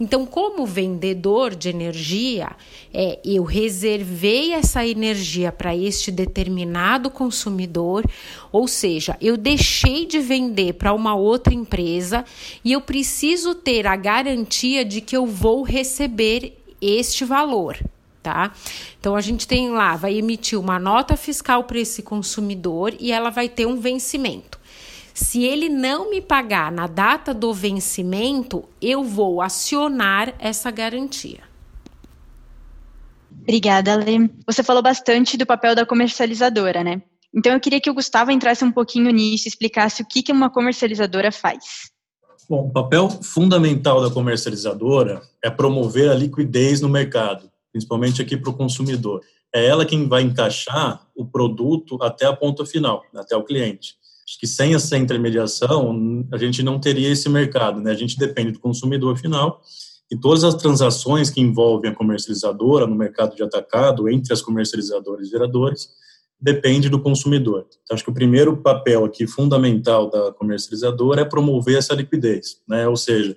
Então, 0.00 0.24
como 0.24 0.64
vendedor 0.64 1.54
de 1.54 1.68
energia, 1.68 2.50
é, 2.94 3.18
eu 3.22 3.44
reservei 3.44 4.54
essa 4.54 4.86
energia 4.86 5.52
para 5.52 5.76
este 5.76 6.10
determinado 6.10 7.10
consumidor, 7.10 8.04
ou 8.50 8.66
seja, 8.66 9.16
eu 9.20 9.36
deixei 9.36 10.06
de 10.06 10.18
vender 10.18 10.74
para 10.74 10.94
uma 10.94 11.14
outra 11.14 11.52
empresa 11.52 12.24
e 12.64 12.72
eu 12.72 12.80
preciso 12.80 13.54
ter 13.54 13.86
a 13.86 13.96
garantia 13.96 14.82
de 14.82 15.02
que 15.02 15.16
eu 15.16 15.26
vou 15.26 15.62
receber 15.62 16.56
este 16.80 17.22
valor. 17.24 17.78
Tá? 18.22 18.52
Então 19.00 19.16
a 19.16 19.20
gente 19.20 19.48
tem 19.48 19.70
lá, 19.70 19.96
vai 19.96 20.16
emitir 20.16 20.58
uma 20.58 20.78
nota 20.78 21.16
fiscal 21.16 21.64
para 21.64 21.80
esse 21.80 22.02
consumidor 22.02 22.94
e 23.00 23.10
ela 23.10 23.30
vai 23.30 23.48
ter 23.48 23.66
um 23.66 23.80
vencimento. 23.80 24.51
Se 25.14 25.44
ele 25.44 25.68
não 25.68 26.10
me 26.10 26.20
pagar 26.20 26.72
na 26.72 26.86
data 26.86 27.34
do 27.34 27.52
vencimento, 27.52 28.64
eu 28.80 29.04
vou 29.04 29.42
acionar 29.42 30.34
essa 30.38 30.70
garantia. 30.70 31.40
Obrigada, 33.42 33.96
Lê. 33.96 34.30
Você 34.46 34.62
falou 34.62 34.82
bastante 34.82 35.36
do 35.36 35.44
papel 35.44 35.74
da 35.74 35.84
comercializadora, 35.84 36.82
né? 36.84 37.02
Então 37.34 37.52
eu 37.52 37.60
queria 37.60 37.80
que 37.80 37.90
o 37.90 37.94
Gustavo 37.94 38.30
entrasse 38.30 38.64
um 38.64 38.70
pouquinho 38.70 39.10
nisso 39.10 39.46
e 39.46 39.48
explicasse 39.48 40.02
o 40.02 40.06
que, 40.06 40.22
que 40.22 40.32
uma 40.32 40.50
comercializadora 40.50 41.32
faz. 41.32 41.90
Bom, 42.48 42.66
o 42.66 42.70
papel 42.70 43.08
fundamental 43.08 44.02
da 44.02 44.10
comercializadora 44.10 45.22
é 45.42 45.48
promover 45.48 46.10
a 46.10 46.14
liquidez 46.14 46.80
no 46.80 46.88
mercado, 46.88 47.50
principalmente 47.72 48.20
aqui 48.20 48.36
para 48.36 48.50
o 48.50 48.56
consumidor. 48.56 49.22
É 49.54 49.66
ela 49.66 49.86
quem 49.86 50.08
vai 50.08 50.22
encaixar 50.22 51.06
o 51.14 51.24
produto 51.24 51.98
até 52.02 52.26
a 52.26 52.36
ponta 52.36 52.64
final, 52.66 53.02
até 53.14 53.36
o 53.36 53.44
cliente. 53.44 53.96
Acho 54.26 54.38
que 54.38 54.46
sem 54.46 54.74
essa 54.74 54.96
intermediação, 54.96 56.24
a 56.32 56.38
gente 56.38 56.62
não 56.62 56.78
teria 56.78 57.10
esse 57.10 57.28
mercado, 57.28 57.80
né? 57.80 57.90
A 57.90 57.96
gente 57.96 58.18
depende 58.18 58.52
do 58.52 58.60
consumidor 58.60 59.16
final 59.16 59.60
e 60.10 60.16
todas 60.16 60.44
as 60.44 60.54
transações 60.54 61.30
que 61.30 61.40
envolvem 61.40 61.90
a 61.90 61.94
comercializadora 61.94 62.86
no 62.86 62.94
mercado 62.94 63.34
de 63.34 63.42
atacado, 63.42 64.08
entre 64.10 64.32
as 64.32 64.42
comercializadoras 64.42 65.26
e 65.26 65.30
geradores, 65.30 65.88
depende 66.38 66.88
do 66.88 67.00
consumidor. 67.00 67.66
Então, 67.82 67.94
acho 67.94 68.04
que 68.04 68.10
o 68.10 68.14
primeiro 68.14 68.56
papel 68.56 69.04
aqui 69.04 69.26
fundamental 69.26 70.10
da 70.10 70.32
comercializadora 70.32 71.22
é 71.22 71.24
promover 71.24 71.78
essa 71.78 71.94
liquidez, 71.94 72.60
né? 72.68 72.86
Ou 72.86 72.96
seja, 72.96 73.34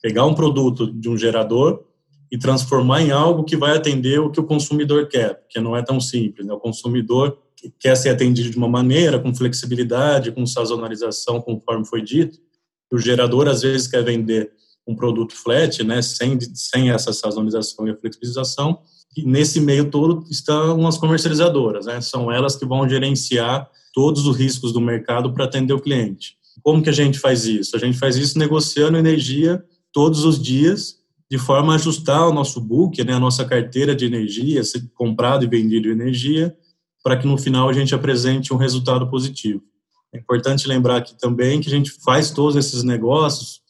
pegar 0.00 0.24
um 0.24 0.34
produto 0.34 0.90
de 0.90 1.08
um 1.08 1.18
gerador 1.18 1.84
e 2.30 2.38
transformar 2.38 3.02
em 3.02 3.10
algo 3.10 3.44
que 3.44 3.56
vai 3.56 3.76
atender 3.76 4.18
o 4.18 4.30
que 4.30 4.40
o 4.40 4.44
consumidor 4.44 5.08
quer, 5.08 5.34
porque 5.34 5.60
não 5.60 5.76
é 5.76 5.82
tão 5.82 6.00
simples, 6.00 6.46
né? 6.46 6.54
O 6.54 6.60
consumidor 6.60 7.36
quer 7.78 7.96
ser 7.96 8.10
atendido 8.10 8.50
de 8.50 8.56
uma 8.56 8.68
maneira, 8.68 9.18
com 9.18 9.34
flexibilidade, 9.34 10.32
com 10.32 10.46
sazonalização, 10.46 11.40
conforme 11.40 11.86
foi 11.86 12.02
dito. 12.02 12.38
O 12.90 12.98
gerador, 12.98 13.48
às 13.48 13.62
vezes, 13.62 13.88
quer 13.88 14.04
vender 14.04 14.50
um 14.86 14.94
produto 14.94 15.34
flat, 15.34 15.82
né, 15.82 16.00
sem, 16.00 16.38
sem 16.54 16.90
essa 16.90 17.12
sazonalização 17.12 17.88
e 17.88 17.96
flexibilização. 17.96 18.78
E 19.16 19.24
nesse 19.24 19.60
meio 19.60 19.90
todo 19.90 20.24
estão 20.30 20.86
as 20.86 20.96
comercializadoras, 20.96 21.86
né, 21.86 22.00
são 22.00 22.30
elas 22.30 22.54
que 22.54 22.64
vão 22.64 22.88
gerenciar 22.88 23.68
todos 23.92 24.26
os 24.26 24.36
riscos 24.36 24.72
do 24.72 24.80
mercado 24.80 25.32
para 25.32 25.44
atender 25.44 25.72
o 25.72 25.80
cliente. 25.80 26.36
Como 26.62 26.82
que 26.82 26.90
a 26.90 26.92
gente 26.92 27.18
faz 27.18 27.46
isso? 27.46 27.74
A 27.74 27.78
gente 27.78 27.98
faz 27.98 28.16
isso 28.16 28.38
negociando 28.38 28.96
energia 28.96 29.64
todos 29.92 30.24
os 30.24 30.40
dias, 30.40 30.98
de 31.30 31.38
forma 31.38 31.72
a 31.72 31.76
ajustar 31.76 32.28
o 32.28 32.32
nosso 32.32 32.60
book, 32.60 33.02
né, 33.02 33.14
a 33.14 33.20
nossa 33.20 33.44
carteira 33.44 33.96
de 33.96 34.04
energia, 34.04 34.62
comprado 34.94 35.44
e 35.44 35.48
vendido 35.48 35.90
energia, 35.90 36.54
para 37.06 37.16
que 37.16 37.24
no 37.24 37.38
final 37.38 37.68
a 37.68 37.72
gente 37.72 37.94
apresente 37.94 38.52
um 38.52 38.56
resultado 38.56 39.08
positivo. 39.08 39.62
É 40.12 40.18
importante 40.18 40.66
lembrar 40.66 40.96
aqui 40.96 41.16
também 41.16 41.60
que 41.60 41.68
a 41.68 41.70
gente 41.70 41.92
faz 42.04 42.32
todos 42.32 42.56
esses 42.56 42.82
negócios 42.82 43.60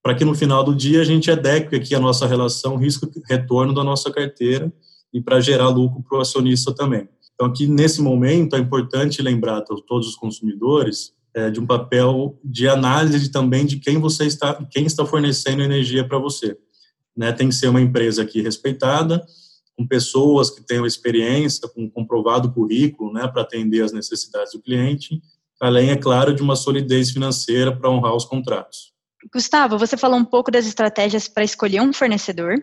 para 0.00 0.14
que 0.14 0.24
no 0.24 0.36
final 0.36 0.62
do 0.62 0.72
dia 0.72 1.00
a 1.00 1.04
gente 1.04 1.28
adeque 1.28 1.74
aqui 1.74 1.96
a 1.96 1.98
nossa 1.98 2.28
relação 2.28 2.76
risco-retorno 2.76 3.74
da 3.74 3.82
nossa 3.82 4.08
carteira 4.12 4.72
e 5.12 5.20
para 5.20 5.40
gerar 5.40 5.68
lucro 5.68 6.00
para 6.08 6.18
o 6.18 6.20
acionista 6.20 6.72
também. 6.72 7.08
Então, 7.34 7.48
aqui 7.48 7.66
nesse 7.66 8.00
momento 8.00 8.54
é 8.54 8.60
importante 8.60 9.20
lembrar 9.20 9.58
a 9.58 9.62
todos 9.62 10.06
os 10.06 10.14
consumidores 10.14 11.12
é, 11.34 11.50
de 11.50 11.58
um 11.58 11.66
papel 11.66 12.38
de 12.44 12.68
análise 12.68 13.32
também 13.32 13.66
de 13.66 13.80
quem 13.80 13.98
você 13.98 14.26
está, 14.26 14.64
quem 14.70 14.86
está 14.86 15.04
fornecendo 15.04 15.60
energia 15.60 16.06
para 16.06 16.20
você. 16.20 16.56
Né? 17.16 17.32
Tem 17.32 17.48
que 17.48 17.54
ser 17.56 17.66
uma 17.66 17.80
empresa 17.80 18.22
aqui 18.22 18.40
respeitada, 18.40 19.26
com 19.76 19.86
pessoas 19.86 20.50
que 20.50 20.62
tenham 20.62 20.86
experiência, 20.86 21.68
com 21.68 21.90
comprovado 21.90 22.52
currículo, 22.52 23.12
né, 23.12 23.28
para 23.28 23.42
atender 23.42 23.82
as 23.82 23.92
necessidades 23.92 24.52
do 24.52 24.60
cliente, 24.60 25.20
além, 25.60 25.90
é 25.90 25.96
claro, 25.96 26.34
de 26.34 26.42
uma 26.42 26.56
solidez 26.56 27.10
financeira 27.10 27.74
para 27.76 27.90
honrar 27.90 28.14
os 28.14 28.24
contratos. 28.24 28.92
Gustavo, 29.32 29.78
você 29.78 29.96
falou 29.96 30.18
um 30.18 30.24
pouco 30.24 30.50
das 30.50 30.66
estratégias 30.66 31.28
para 31.28 31.44
escolher 31.44 31.80
um 31.82 31.92
fornecedor, 31.92 32.54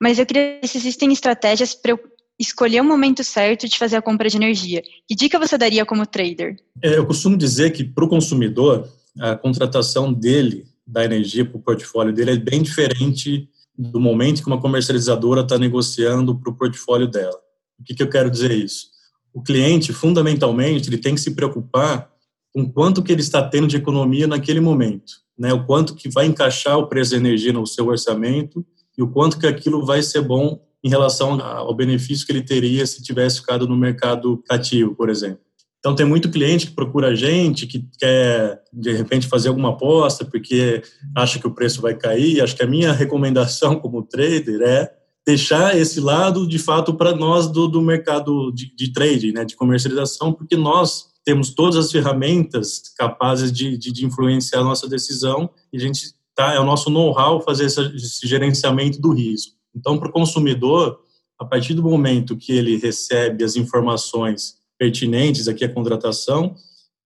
mas 0.00 0.18
eu 0.18 0.26
queria 0.26 0.54
saber 0.56 0.68
se 0.68 0.78
existem 0.78 1.12
estratégias 1.12 1.74
para 1.74 1.92
eu 1.92 2.00
escolher 2.38 2.80
o 2.80 2.84
momento 2.84 3.22
certo 3.22 3.68
de 3.68 3.78
fazer 3.78 3.96
a 3.96 4.02
compra 4.02 4.28
de 4.28 4.36
energia. 4.36 4.82
Que 5.06 5.14
dica 5.14 5.38
você 5.38 5.56
daria 5.56 5.84
como 5.84 6.06
trader? 6.06 6.56
É, 6.82 6.96
eu 6.96 7.06
costumo 7.06 7.36
dizer 7.36 7.70
que 7.70 7.84
para 7.84 8.04
o 8.04 8.08
consumidor, 8.08 8.88
a 9.20 9.36
contratação 9.36 10.12
dele, 10.12 10.66
da 10.86 11.04
energia 11.04 11.44
para 11.44 11.56
o 11.56 11.62
portfólio 11.62 12.12
dele, 12.12 12.32
é 12.32 12.36
bem 12.36 12.62
diferente 12.62 13.48
do 13.76 14.00
momento 14.00 14.40
que 14.40 14.46
uma 14.46 14.60
comercializadora 14.60 15.40
está 15.40 15.58
negociando 15.58 16.38
para 16.38 16.50
o 16.50 16.56
portfólio 16.56 17.08
dela. 17.08 17.38
O 17.78 17.84
que, 17.84 17.94
que 17.94 18.02
eu 18.02 18.08
quero 18.08 18.30
dizer 18.30 18.52
isso? 18.52 18.86
O 19.32 19.42
cliente, 19.42 19.92
fundamentalmente, 19.92 20.88
ele 20.88 20.98
tem 20.98 21.14
que 21.14 21.20
se 21.20 21.32
preocupar 21.32 22.10
com 22.52 22.70
quanto 22.70 23.02
que 23.02 23.10
ele 23.10 23.20
está 23.20 23.42
tendo 23.42 23.66
de 23.66 23.76
economia 23.76 24.28
naquele 24.28 24.60
momento, 24.60 25.12
né? 25.36 25.52
O 25.52 25.66
quanto 25.66 25.96
que 25.96 26.08
vai 26.08 26.26
encaixar 26.26 26.78
o 26.78 26.86
preço 26.86 27.10
da 27.10 27.16
energia 27.16 27.52
no 27.52 27.66
seu 27.66 27.88
orçamento 27.88 28.64
e 28.96 29.02
o 29.02 29.08
quanto 29.08 29.38
que 29.38 29.46
aquilo 29.46 29.84
vai 29.84 30.02
ser 30.02 30.22
bom 30.22 30.64
em 30.84 30.88
relação 30.88 31.40
ao 31.40 31.74
benefício 31.74 32.24
que 32.24 32.30
ele 32.30 32.42
teria 32.42 32.86
se 32.86 33.02
tivesse 33.02 33.40
ficado 33.40 33.66
no 33.66 33.76
mercado 33.76 34.40
cativo, 34.46 34.94
por 34.94 35.08
exemplo. 35.08 35.40
Então, 35.84 35.94
tem 35.94 36.06
muito 36.06 36.30
cliente 36.30 36.68
que 36.68 36.72
procura 36.72 37.08
a 37.08 37.14
gente, 37.14 37.66
que 37.66 37.86
quer, 37.98 38.62
de 38.72 38.90
repente, 38.94 39.28
fazer 39.28 39.50
alguma 39.50 39.68
aposta, 39.68 40.24
porque 40.24 40.82
acha 41.14 41.38
que 41.38 41.46
o 41.46 41.54
preço 41.54 41.82
vai 41.82 41.94
cair. 41.94 42.40
Acho 42.40 42.56
que 42.56 42.62
a 42.62 42.66
minha 42.66 42.90
recomendação 42.90 43.76
como 43.78 44.02
trader 44.02 44.62
é 44.62 44.90
deixar 45.26 45.76
esse 45.76 46.00
lado, 46.00 46.48
de 46.48 46.58
fato, 46.58 46.94
para 46.94 47.14
nós 47.14 47.48
do, 47.48 47.68
do 47.68 47.82
mercado 47.82 48.50
de, 48.50 48.74
de 48.74 48.94
trading, 48.94 49.32
né, 49.32 49.44
de 49.44 49.54
comercialização, 49.56 50.32
porque 50.32 50.56
nós 50.56 51.08
temos 51.22 51.50
todas 51.50 51.76
as 51.76 51.92
ferramentas 51.92 52.80
capazes 52.96 53.52
de, 53.52 53.76
de, 53.76 53.92
de 53.92 54.06
influenciar 54.06 54.60
a 54.60 54.64
nossa 54.64 54.88
decisão 54.88 55.50
e 55.70 55.76
a 55.76 55.80
gente 55.80 56.14
tá, 56.34 56.54
é 56.54 56.60
o 56.60 56.64
nosso 56.64 56.88
know-how 56.88 57.42
fazer 57.42 57.66
esse, 57.66 57.80
esse 57.94 58.26
gerenciamento 58.26 59.02
do 59.02 59.12
risco. 59.12 59.52
Então, 59.76 59.98
para 59.98 60.08
o 60.08 60.12
consumidor, 60.12 60.98
a 61.38 61.44
partir 61.44 61.74
do 61.74 61.82
momento 61.82 62.38
que 62.38 62.52
ele 62.52 62.78
recebe 62.78 63.44
as 63.44 63.54
informações 63.54 64.63
pertinentes 64.78 65.48
aqui 65.48 65.64
à 65.64 65.68
contratação, 65.68 66.54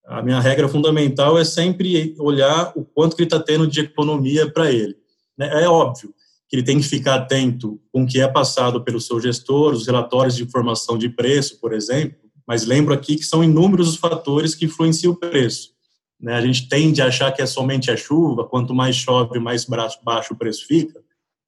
a 0.07 0.23
minha 0.23 0.41
regra 0.41 0.69
fundamental 0.69 1.39
é 1.39 1.45
sempre 1.45 2.15
olhar 2.19 2.73
o 2.75 2.83
quanto 2.83 3.15
que 3.15 3.23
ele 3.23 3.27
está 3.27 3.39
tendo 3.39 3.67
de 3.67 3.81
economia 3.81 4.51
para 4.51 4.73
ele. 4.73 4.97
Né? 5.37 5.65
É 5.65 5.69
óbvio 5.69 6.15
que 6.49 6.57
ele 6.57 6.63
tem 6.63 6.79
que 6.79 6.89
ficar 6.89 7.17
atento 7.17 7.79
com 7.93 8.05
o 8.05 8.07
que 8.07 8.21
é 8.21 8.27
passado 8.27 8.83
pelo 8.83 9.01
seu 9.01 9.21
gestor, 9.21 9.75
os 9.75 9.87
relatórios 9.87 10.35
de 10.35 10.43
informação 10.43 10.97
de 10.97 11.11
preço, 11.11 11.61
por 11.61 11.75
exemplo, 11.75 12.19
mas 12.47 12.65
lembro 12.65 12.95
aqui 12.95 13.17
que 13.17 13.25
são 13.25 13.45
inúmeros 13.45 13.91
os 13.91 13.97
fatores 13.97 14.55
que 14.55 14.65
influenciam 14.65 15.13
o 15.13 15.17
preço. 15.17 15.73
Né? 16.19 16.33
A 16.33 16.41
gente 16.41 16.67
tende 16.67 17.03
a 17.03 17.07
achar 17.09 17.31
que 17.31 17.43
é 17.43 17.47
somente 17.47 17.91
a 17.91 17.97
chuva, 17.97 18.49
quanto 18.49 18.75
mais 18.75 18.97
chove, 18.97 19.39
mais 19.39 19.67
baixo 20.03 20.33
o 20.33 20.37
preço 20.37 20.67
fica, 20.67 20.99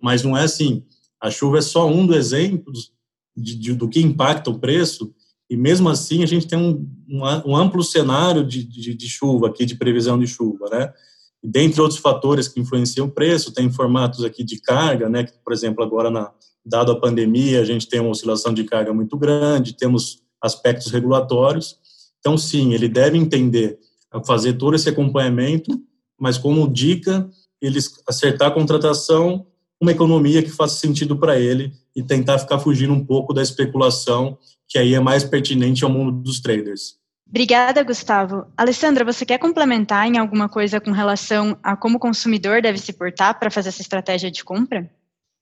mas 0.01 0.23
não 0.23 0.37
é 0.37 0.43
assim. 0.43 0.85
A 1.19 1.31
chuva 1.31 1.59
é 1.59 1.63
só 1.63 1.89
um 1.89 2.07
dos 2.07 2.17
exemplos 2.17 2.93
do 3.35 3.89
que 3.89 4.01
impacta 4.01 4.51
o 4.51 4.59
preço, 4.59 5.15
e 5.51 5.57
mesmo 5.57 5.89
assim 5.89 6.23
a 6.23 6.27
gente 6.27 6.47
tem 6.47 6.57
um, 6.57 6.89
um, 7.45 7.57
amplo 7.57 7.83
cenário 7.83 8.47
de, 8.47 8.63
de, 8.63 8.95
de, 8.95 9.09
chuva 9.09 9.49
aqui, 9.49 9.67
de 9.67 9.75
previsão 9.75 10.17
de 10.17 10.29
chuva, 10.29 10.71
né? 10.71 10.93
E 11.43 11.49
dentre 11.49 11.81
outros 11.81 11.99
fatores 11.99 12.47
que 12.47 12.61
influenciam 12.61 13.09
o 13.09 13.11
preço, 13.11 13.53
tem 13.53 13.69
formatos 13.69 14.25
aqui 14.25 14.45
de 14.45 14.61
carga, 14.61 15.09
né? 15.09 15.25
Que, 15.25 15.33
por 15.45 15.53
exemplo, 15.53 15.83
agora, 15.83 16.09
na, 16.09 16.31
dado 16.65 16.93
a 16.93 17.01
pandemia, 17.01 17.61
a 17.61 17.65
gente 17.65 17.89
tem 17.89 17.99
uma 17.99 18.11
oscilação 18.11 18.55
de 18.55 18.63
carga 18.63 18.95
muito 18.95 19.19
grande, 19.19 19.77
temos 19.77 20.23
aspectos 20.41 20.93
regulatórios. 20.93 21.77
Então, 22.21 22.39
sim, 22.39 22.73
ele 22.73 22.89
deve 22.89 23.19
entender 23.19 23.79
fazer 24.25 24.55
todo 24.55 24.75
esse 24.77 24.89
acompanhamento, 24.89 25.81
mas 26.19 26.39
como 26.39 26.69
dica, 26.69 27.29
ele 27.61 27.79
acertar 28.07 28.49
a 28.49 28.55
contratação, 28.55 29.47
uma 29.81 29.93
economia 29.93 30.43
que 30.43 30.51
faça 30.51 30.77
sentido 30.77 31.17
para 31.17 31.39
ele 31.39 31.73
e 31.97 32.03
tentar 32.03 32.39
ficar 32.39 32.59
fugindo 32.59 32.93
um 32.93 33.05
pouco 33.05 33.33
da 33.33 33.43
especulação 33.43 34.39
que 34.69 34.79
aí 34.79 34.95
é 34.95 35.01
mais 35.01 35.25
pertinente 35.25 35.83
ao 35.83 35.91
mundo 35.91 36.13
dos 36.13 36.41
traders. 36.41 37.01
Obrigada, 37.29 37.83
Gustavo. 37.83 38.47
Alessandra, 38.57 39.05
você 39.05 39.25
quer 39.25 39.39
complementar 39.39 40.07
em 40.07 40.19
alguma 40.19 40.49
coisa 40.49 40.81
com 40.81 40.91
relação 40.91 41.59
a 41.63 41.77
como 41.77 41.97
o 41.97 42.01
consumidor 42.01 42.61
deve 42.61 42.79
se 42.79 42.93
portar 42.93 43.39
para 43.39 43.51
fazer 43.51 43.69
essa 43.69 43.83
estratégia 43.83 44.31
de 44.31 44.45
compra? 44.45 44.91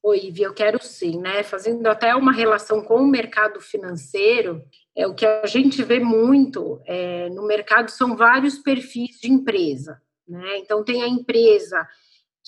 Oi, 0.02 0.26
Ivy, 0.26 0.42
eu 0.42 0.54
quero 0.54 0.78
sim, 0.82 1.18
né? 1.18 1.42
Fazendo 1.42 1.86
até 1.86 2.14
uma 2.14 2.32
relação 2.32 2.82
com 2.82 2.96
o 2.96 3.06
mercado 3.06 3.60
financeiro, 3.60 4.62
é 4.96 5.06
o 5.06 5.14
que 5.14 5.26
a 5.26 5.46
gente 5.46 5.82
vê 5.82 5.98
muito 5.98 6.80
é, 6.86 7.28
no 7.30 7.46
mercado 7.46 7.90
são 7.90 8.16
vários 8.16 8.58
perfis 8.58 9.18
de 9.20 9.30
empresa, 9.30 10.00
né? 10.26 10.58
Então 10.58 10.84
tem 10.84 11.02
a 11.02 11.08
empresa 11.08 11.86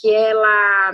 que 0.00 0.10
ela, 0.10 0.92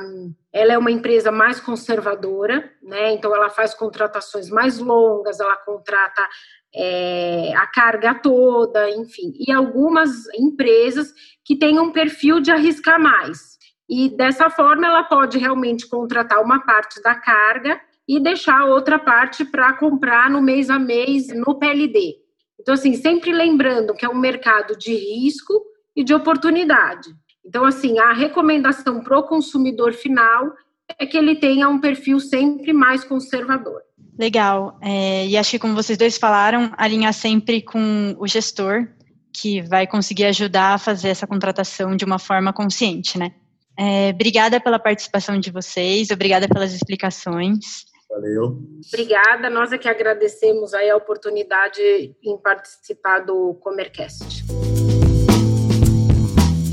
ela 0.53 0.73
é 0.73 0.79
uma 0.79 0.91
empresa 0.91 1.31
mais 1.31 1.61
conservadora, 1.61 2.71
né? 2.83 3.13
Então 3.13 3.35
ela 3.35 3.49
faz 3.49 3.73
contratações 3.73 4.51
mais 4.51 4.79
longas, 4.79 5.39
ela 5.39 5.57
contrata 5.57 6.27
é, 6.75 7.55
a 7.55 7.67
carga 7.67 8.15
toda, 8.15 8.91
enfim, 8.91 9.33
e 9.39 9.53
algumas 9.53 10.27
empresas 10.35 11.13
que 11.45 11.57
têm 11.57 11.79
um 11.79 11.93
perfil 11.93 12.41
de 12.41 12.51
arriscar 12.51 13.01
mais. 13.01 13.57
E 13.89 14.11
dessa 14.11 14.51
forma 14.51 14.87
ela 14.87 15.05
pode 15.05 15.39
realmente 15.39 15.89
contratar 15.89 16.43
uma 16.43 16.61
parte 16.61 17.01
da 17.01 17.15
carga 17.15 17.81
e 18.09 18.19
deixar 18.21 18.65
outra 18.65 18.99
parte 18.99 19.45
para 19.45 19.73
comprar 19.75 20.29
no 20.29 20.43
mês 20.43 20.69
a 20.69 20.79
mês 20.79 21.29
no 21.29 21.59
PLD. 21.59 22.17
Então, 22.61 22.75
assim, 22.75 22.95
sempre 22.95 23.33
lembrando 23.33 23.95
que 23.95 24.05
é 24.05 24.09
um 24.09 24.19
mercado 24.19 24.77
de 24.77 24.95
risco 24.95 25.55
e 25.95 26.03
de 26.03 26.15
oportunidade. 26.15 27.15
Então, 27.47 27.65
assim, 27.65 27.99
a 27.99 28.12
recomendação 28.12 29.03
para 29.03 29.19
o 29.19 29.23
consumidor 29.23 29.93
final 29.93 30.53
é 30.99 31.07
que 31.07 31.17
ele 31.17 31.37
tenha 31.37 31.69
um 31.69 31.81
perfil 31.81 32.19
sempre 32.19 32.73
mais 32.73 33.05
conservador. 33.05 33.81
Legal. 34.19 34.79
É, 34.83 35.26
e 35.26 35.37
acho 35.37 35.53
que, 35.53 35.59
como 35.59 35.75
vocês 35.75 35.97
dois 35.97 36.19
falaram, 36.19 36.73
alinhar 36.76 37.12
sempre 37.12 37.62
com 37.62 38.17
o 38.19 38.26
gestor, 38.26 38.88
que 39.33 39.61
vai 39.62 39.87
conseguir 39.87 40.25
ajudar 40.25 40.75
a 40.75 40.79
fazer 40.79 41.09
essa 41.09 41.26
contratação 41.26 41.95
de 41.95 42.05
uma 42.05 42.19
forma 42.19 42.53
consciente, 42.53 43.19
né? 43.19 43.33
É, 43.79 44.11
obrigada 44.11 44.59
pela 44.59 44.79
participação 44.79 45.38
de 45.38 45.50
vocês, 45.50 46.11
obrigada 46.11 46.49
pelas 46.49 46.73
explicações. 46.73 47.85
Valeu. 48.09 48.59
Obrigada, 48.88 49.50
nós 49.50 49.73
é 49.73 49.79
que 49.79 49.88
agradecemos 49.88 50.73
aí 50.73 50.88
a 50.88 50.97
oportunidade 50.97 51.83
em 52.23 52.38
participar 52.38 53.21
do 53.21 53.55
Comercast. 53.55 54.45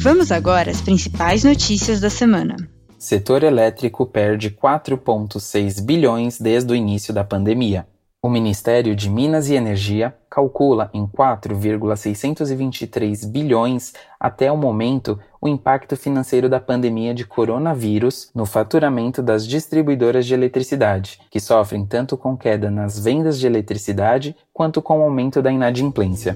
Vamos 0.03 0.31
agora 0.33 0.69
às 0.69 0.81
principais 0.81 1.45
notícias 1.45 2.01
da 2.01 2.09
semana. 2.09 2.57
Setor 2.99 3.41
elétrico 3.41 4.05
perde 4.05 4.49
4,6 4.49 5.81
bilhões 5.81 6.41
desde 6.41 6.73
o 6.73 6.75
início 6.75 7.13
da 7.13 7.23
pandemia. 7.23 7.87
O 8.21 8.29
Ministério 8.29 8.97
de 8.97 9.09
Minas 9.09 9.49
e 9.49 9.53
Energia 9.53 10.13
calcula 10.29 10.89
em 10.93 11.07
4,623 11.07 13.23
bilhões 13.23 13.93
até 14.19 14.51
o 14.51 14.57
momento 14.57 15.17
o 15.41 15.47
impacto 15.47 15.95
financeiro 15.95 16.49
da 16.49 16.59
pandemia 16.59 17.13
de 17.13 17.25
coronavírus 17.25 18.29
no 18.35 18.45
faturamento 18.45 19.23
das 19.23 19.47
distribuidoras 19.47 20.25
de 20.25 20.33
eletricidade, 20.33 21.21
que 21.31 21.39
sofrem 21.39 21.85
tanto 21.85 22.17
com 22.17 22.35
queda 22.35 22.69
nas 22.69 22.99
vendas 22.99 23.39
de 23.39 23.47
eletricidade 23.47 24.35
quanto 24.51 24.81
com 24.81 24.99
o 24.99 25.03
aumento 25.03 25.41
da 25.41 25.49
inadimplência. 25.49 26.35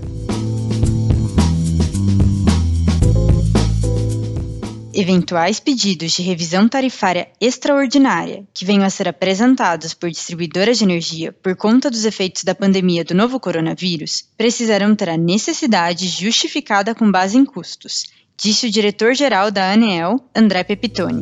Eventuais 5.00 5.60
pedidos 5.60 6.14
de 6.14 6.24
revisão 6.24 6.68
tarifária 6.68 7.28
extraordinária 7.40 8.48
que 8.52 8.66
venham 8.66 8.84
a 8.84 8.90
ser 8.90 9.08
apresentados 9.08 9.94
por 9.94 10.10
distribuidoras 10.10 10.80
de 10.80 10.86
energia 10.86 11.32
por 11.32 11.56
conta 11.56 11.92
dos 11.92 12.04
efeitos 12.04 12.44
da 12.44 12.56
pandemia 12.56 13.06
do 13.06 13.14
novo 13.14 13.40
coronavírus 13.40 14.24
precisarão 14.36 14.96
ter 14.96 15.10
a 15.10 15.16
necessidade 15.16 16.08
justificada 16.08 16.96
com 16.96 17.12
base 17.12 17.38
em 17.38 17.46
custos, 17.46 18.06
disse 18.36 18.66
o 18.66 18.72
diretor-geral 18.72 19.52
da 19.52 19.72
ANEEL, 19.72 20.20
André 20.36 20.64
Pepitone. 20.64 21.22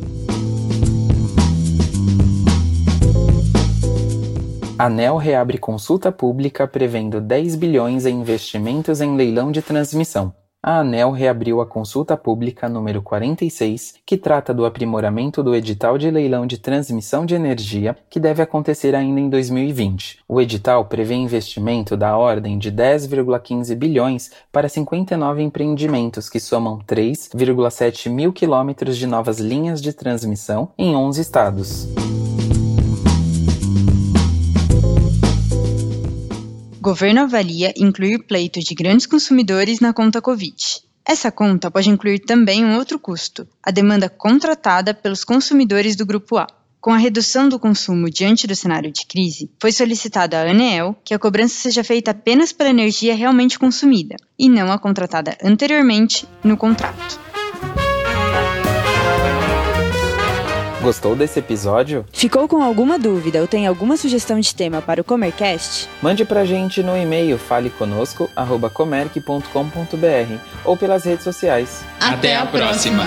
A 4.80 4.86
ANEL 4.86 5.18
reabre 5.18 5.58
consulta 5.58 6.14
pública 6.14 6.66
prevendo 6.66 7.20
10 7.20 7.58
bilhões 7.58 8.06
em 8.06 8.22
investimentos 8.22 9.02
em 9.02 9.18
leilão 9.18 9.52
de 9.52 9.62
transmissão 9.62 10.34
a 10.66 10.80
ANEL 10.80 11.12
reabriu 11.12 11.62
a 11.62 11.66
consulta 11.68 12.18
pública 12.18 12.68
número 12.68 13.00
46, 13.00 13.94
que 14.04 14.18
trata 14.18 14.52
do 14.52 14.66
aprimoramento 14.66 15.44
do 15.44 15.54
edital 15.54 15.96
de 15.96 16.10
leilão 16.10 16.48
de 16.48 16.58
transmissão 16.58 17.24
de 17.24 17.36
energia, 17.36 17.96
que 18.10 18.20
deve 18.20 18.42
acontecer 18.42 18.96
ainda 18.96 19.20
em 19.20 19.30
2020. 19.30 20.22
O 20.28 20.42
edital 20.42 20.86
prevê 20.86 21.14
investimento 21.14 21.96
da 21.96 22.18
ordem 22.18 22.58
de 22.58 22.72
10,15 22.72 23.76
bilhões 23.76 24.32
para 24.52 24.68
59 24.68 25.44
empreendimentos 25.44 26.28
que 26.28 26.40
somam 26.40 26.80
3,7 26.80 28.10
mil 28.10 28.34
quilômetros 28.34 28.98
de 28.98 29.06
novas 29.06 29.38
linhas 29.38 29.80
de 29.80 29.94
transmissão 29.94 30.72
em 30.80 30.96
11 30.96 31.22
estados. 31.22 32.05
Governo 36.86 37.22
avalia 37.22 37.74
incluir 37.76 38.28
pleito 38.28 38.60
de 38.60 38.76
grandes 38.76 39.08
consumidores 39.08 39.80
na 39.80 39.92
conta 39.92 40.22
Covid. 40.22 40.56
Essa 41.04 41.32
conta 41.32 41.72
pode 41.72 41.90
incluir 41.90 42.20
também 42.20 42.64
um 42.64 42.78
outro 42.78 43.00
custo, 43.00 43.48
a 43.64 43.72
demanda 43.72 44.08
contratada 44.08 44.94
pelos 44.94 45.24
consumidores 45.24 45.96
do 45.96 46.06
Grupo 46.06 46.38
A. 46.38 46.46
Com 46.80 46.92
a 46.92 46.98
redução 46.98 47.50
do 47.50 47.58
consumo 47.58 48.08
diante 48.08 48.46
do 48.46 48.56
cenário 48.56 48.92
de 48.92 49.04
crise, 49.08 49.50
foi 49.60 49.72
solicitado 49.72 50.36
à 50.36 50.42
ANEEL 50.42 50.96
que 51.04 51.16
a 51.16 51.18
cobrança 51.18 51.56
seja 51.56 51.84
feita 51.84 52.12
apenas 52.12 52.52
pela 52.52 52.70
energia 52.70 53.16
realmente 53.16 53.58
consumida 53.58 54.16
e 54.38 54.48
não 54.48 54.72
a 54.72 54.78
contratada 54.78 55.36
anteriormente 55.44 56.28
no 56.44 56.56
contrato. 56.56 57.25
Gostou 60.86 61.16
desse 61.16 61.40
episódio? 61.40 62.06
Ficou 62.14 62.48
com 62.48 62.62
alguma 62.62 63.00
dúvida 63.00 63.42
ou 63.42 63.48
tem 63.48 63.66
alguma 63.66 63.98
sugestão 63.98 64.40
de 64.40 64.54
tema 64.54 64.84
para 64.84 65.02
o 65.02 65.04
Comercast? 65.04 65.90
Mande 66.00 66.24
pra 66.24 66.46
gente 66.46 66.84
no 66.84 66.96
e-mail 66.96 67.40
faleconosco@comerc.com.br 67.40 70.38
ou 70.64 70.78
pelas 70.78 71.04
redes 71.04 71.24
sociais. 71.24 71.84
Até 72.00 72.36
a 72.36 72.46
próxima. 72.46 73.04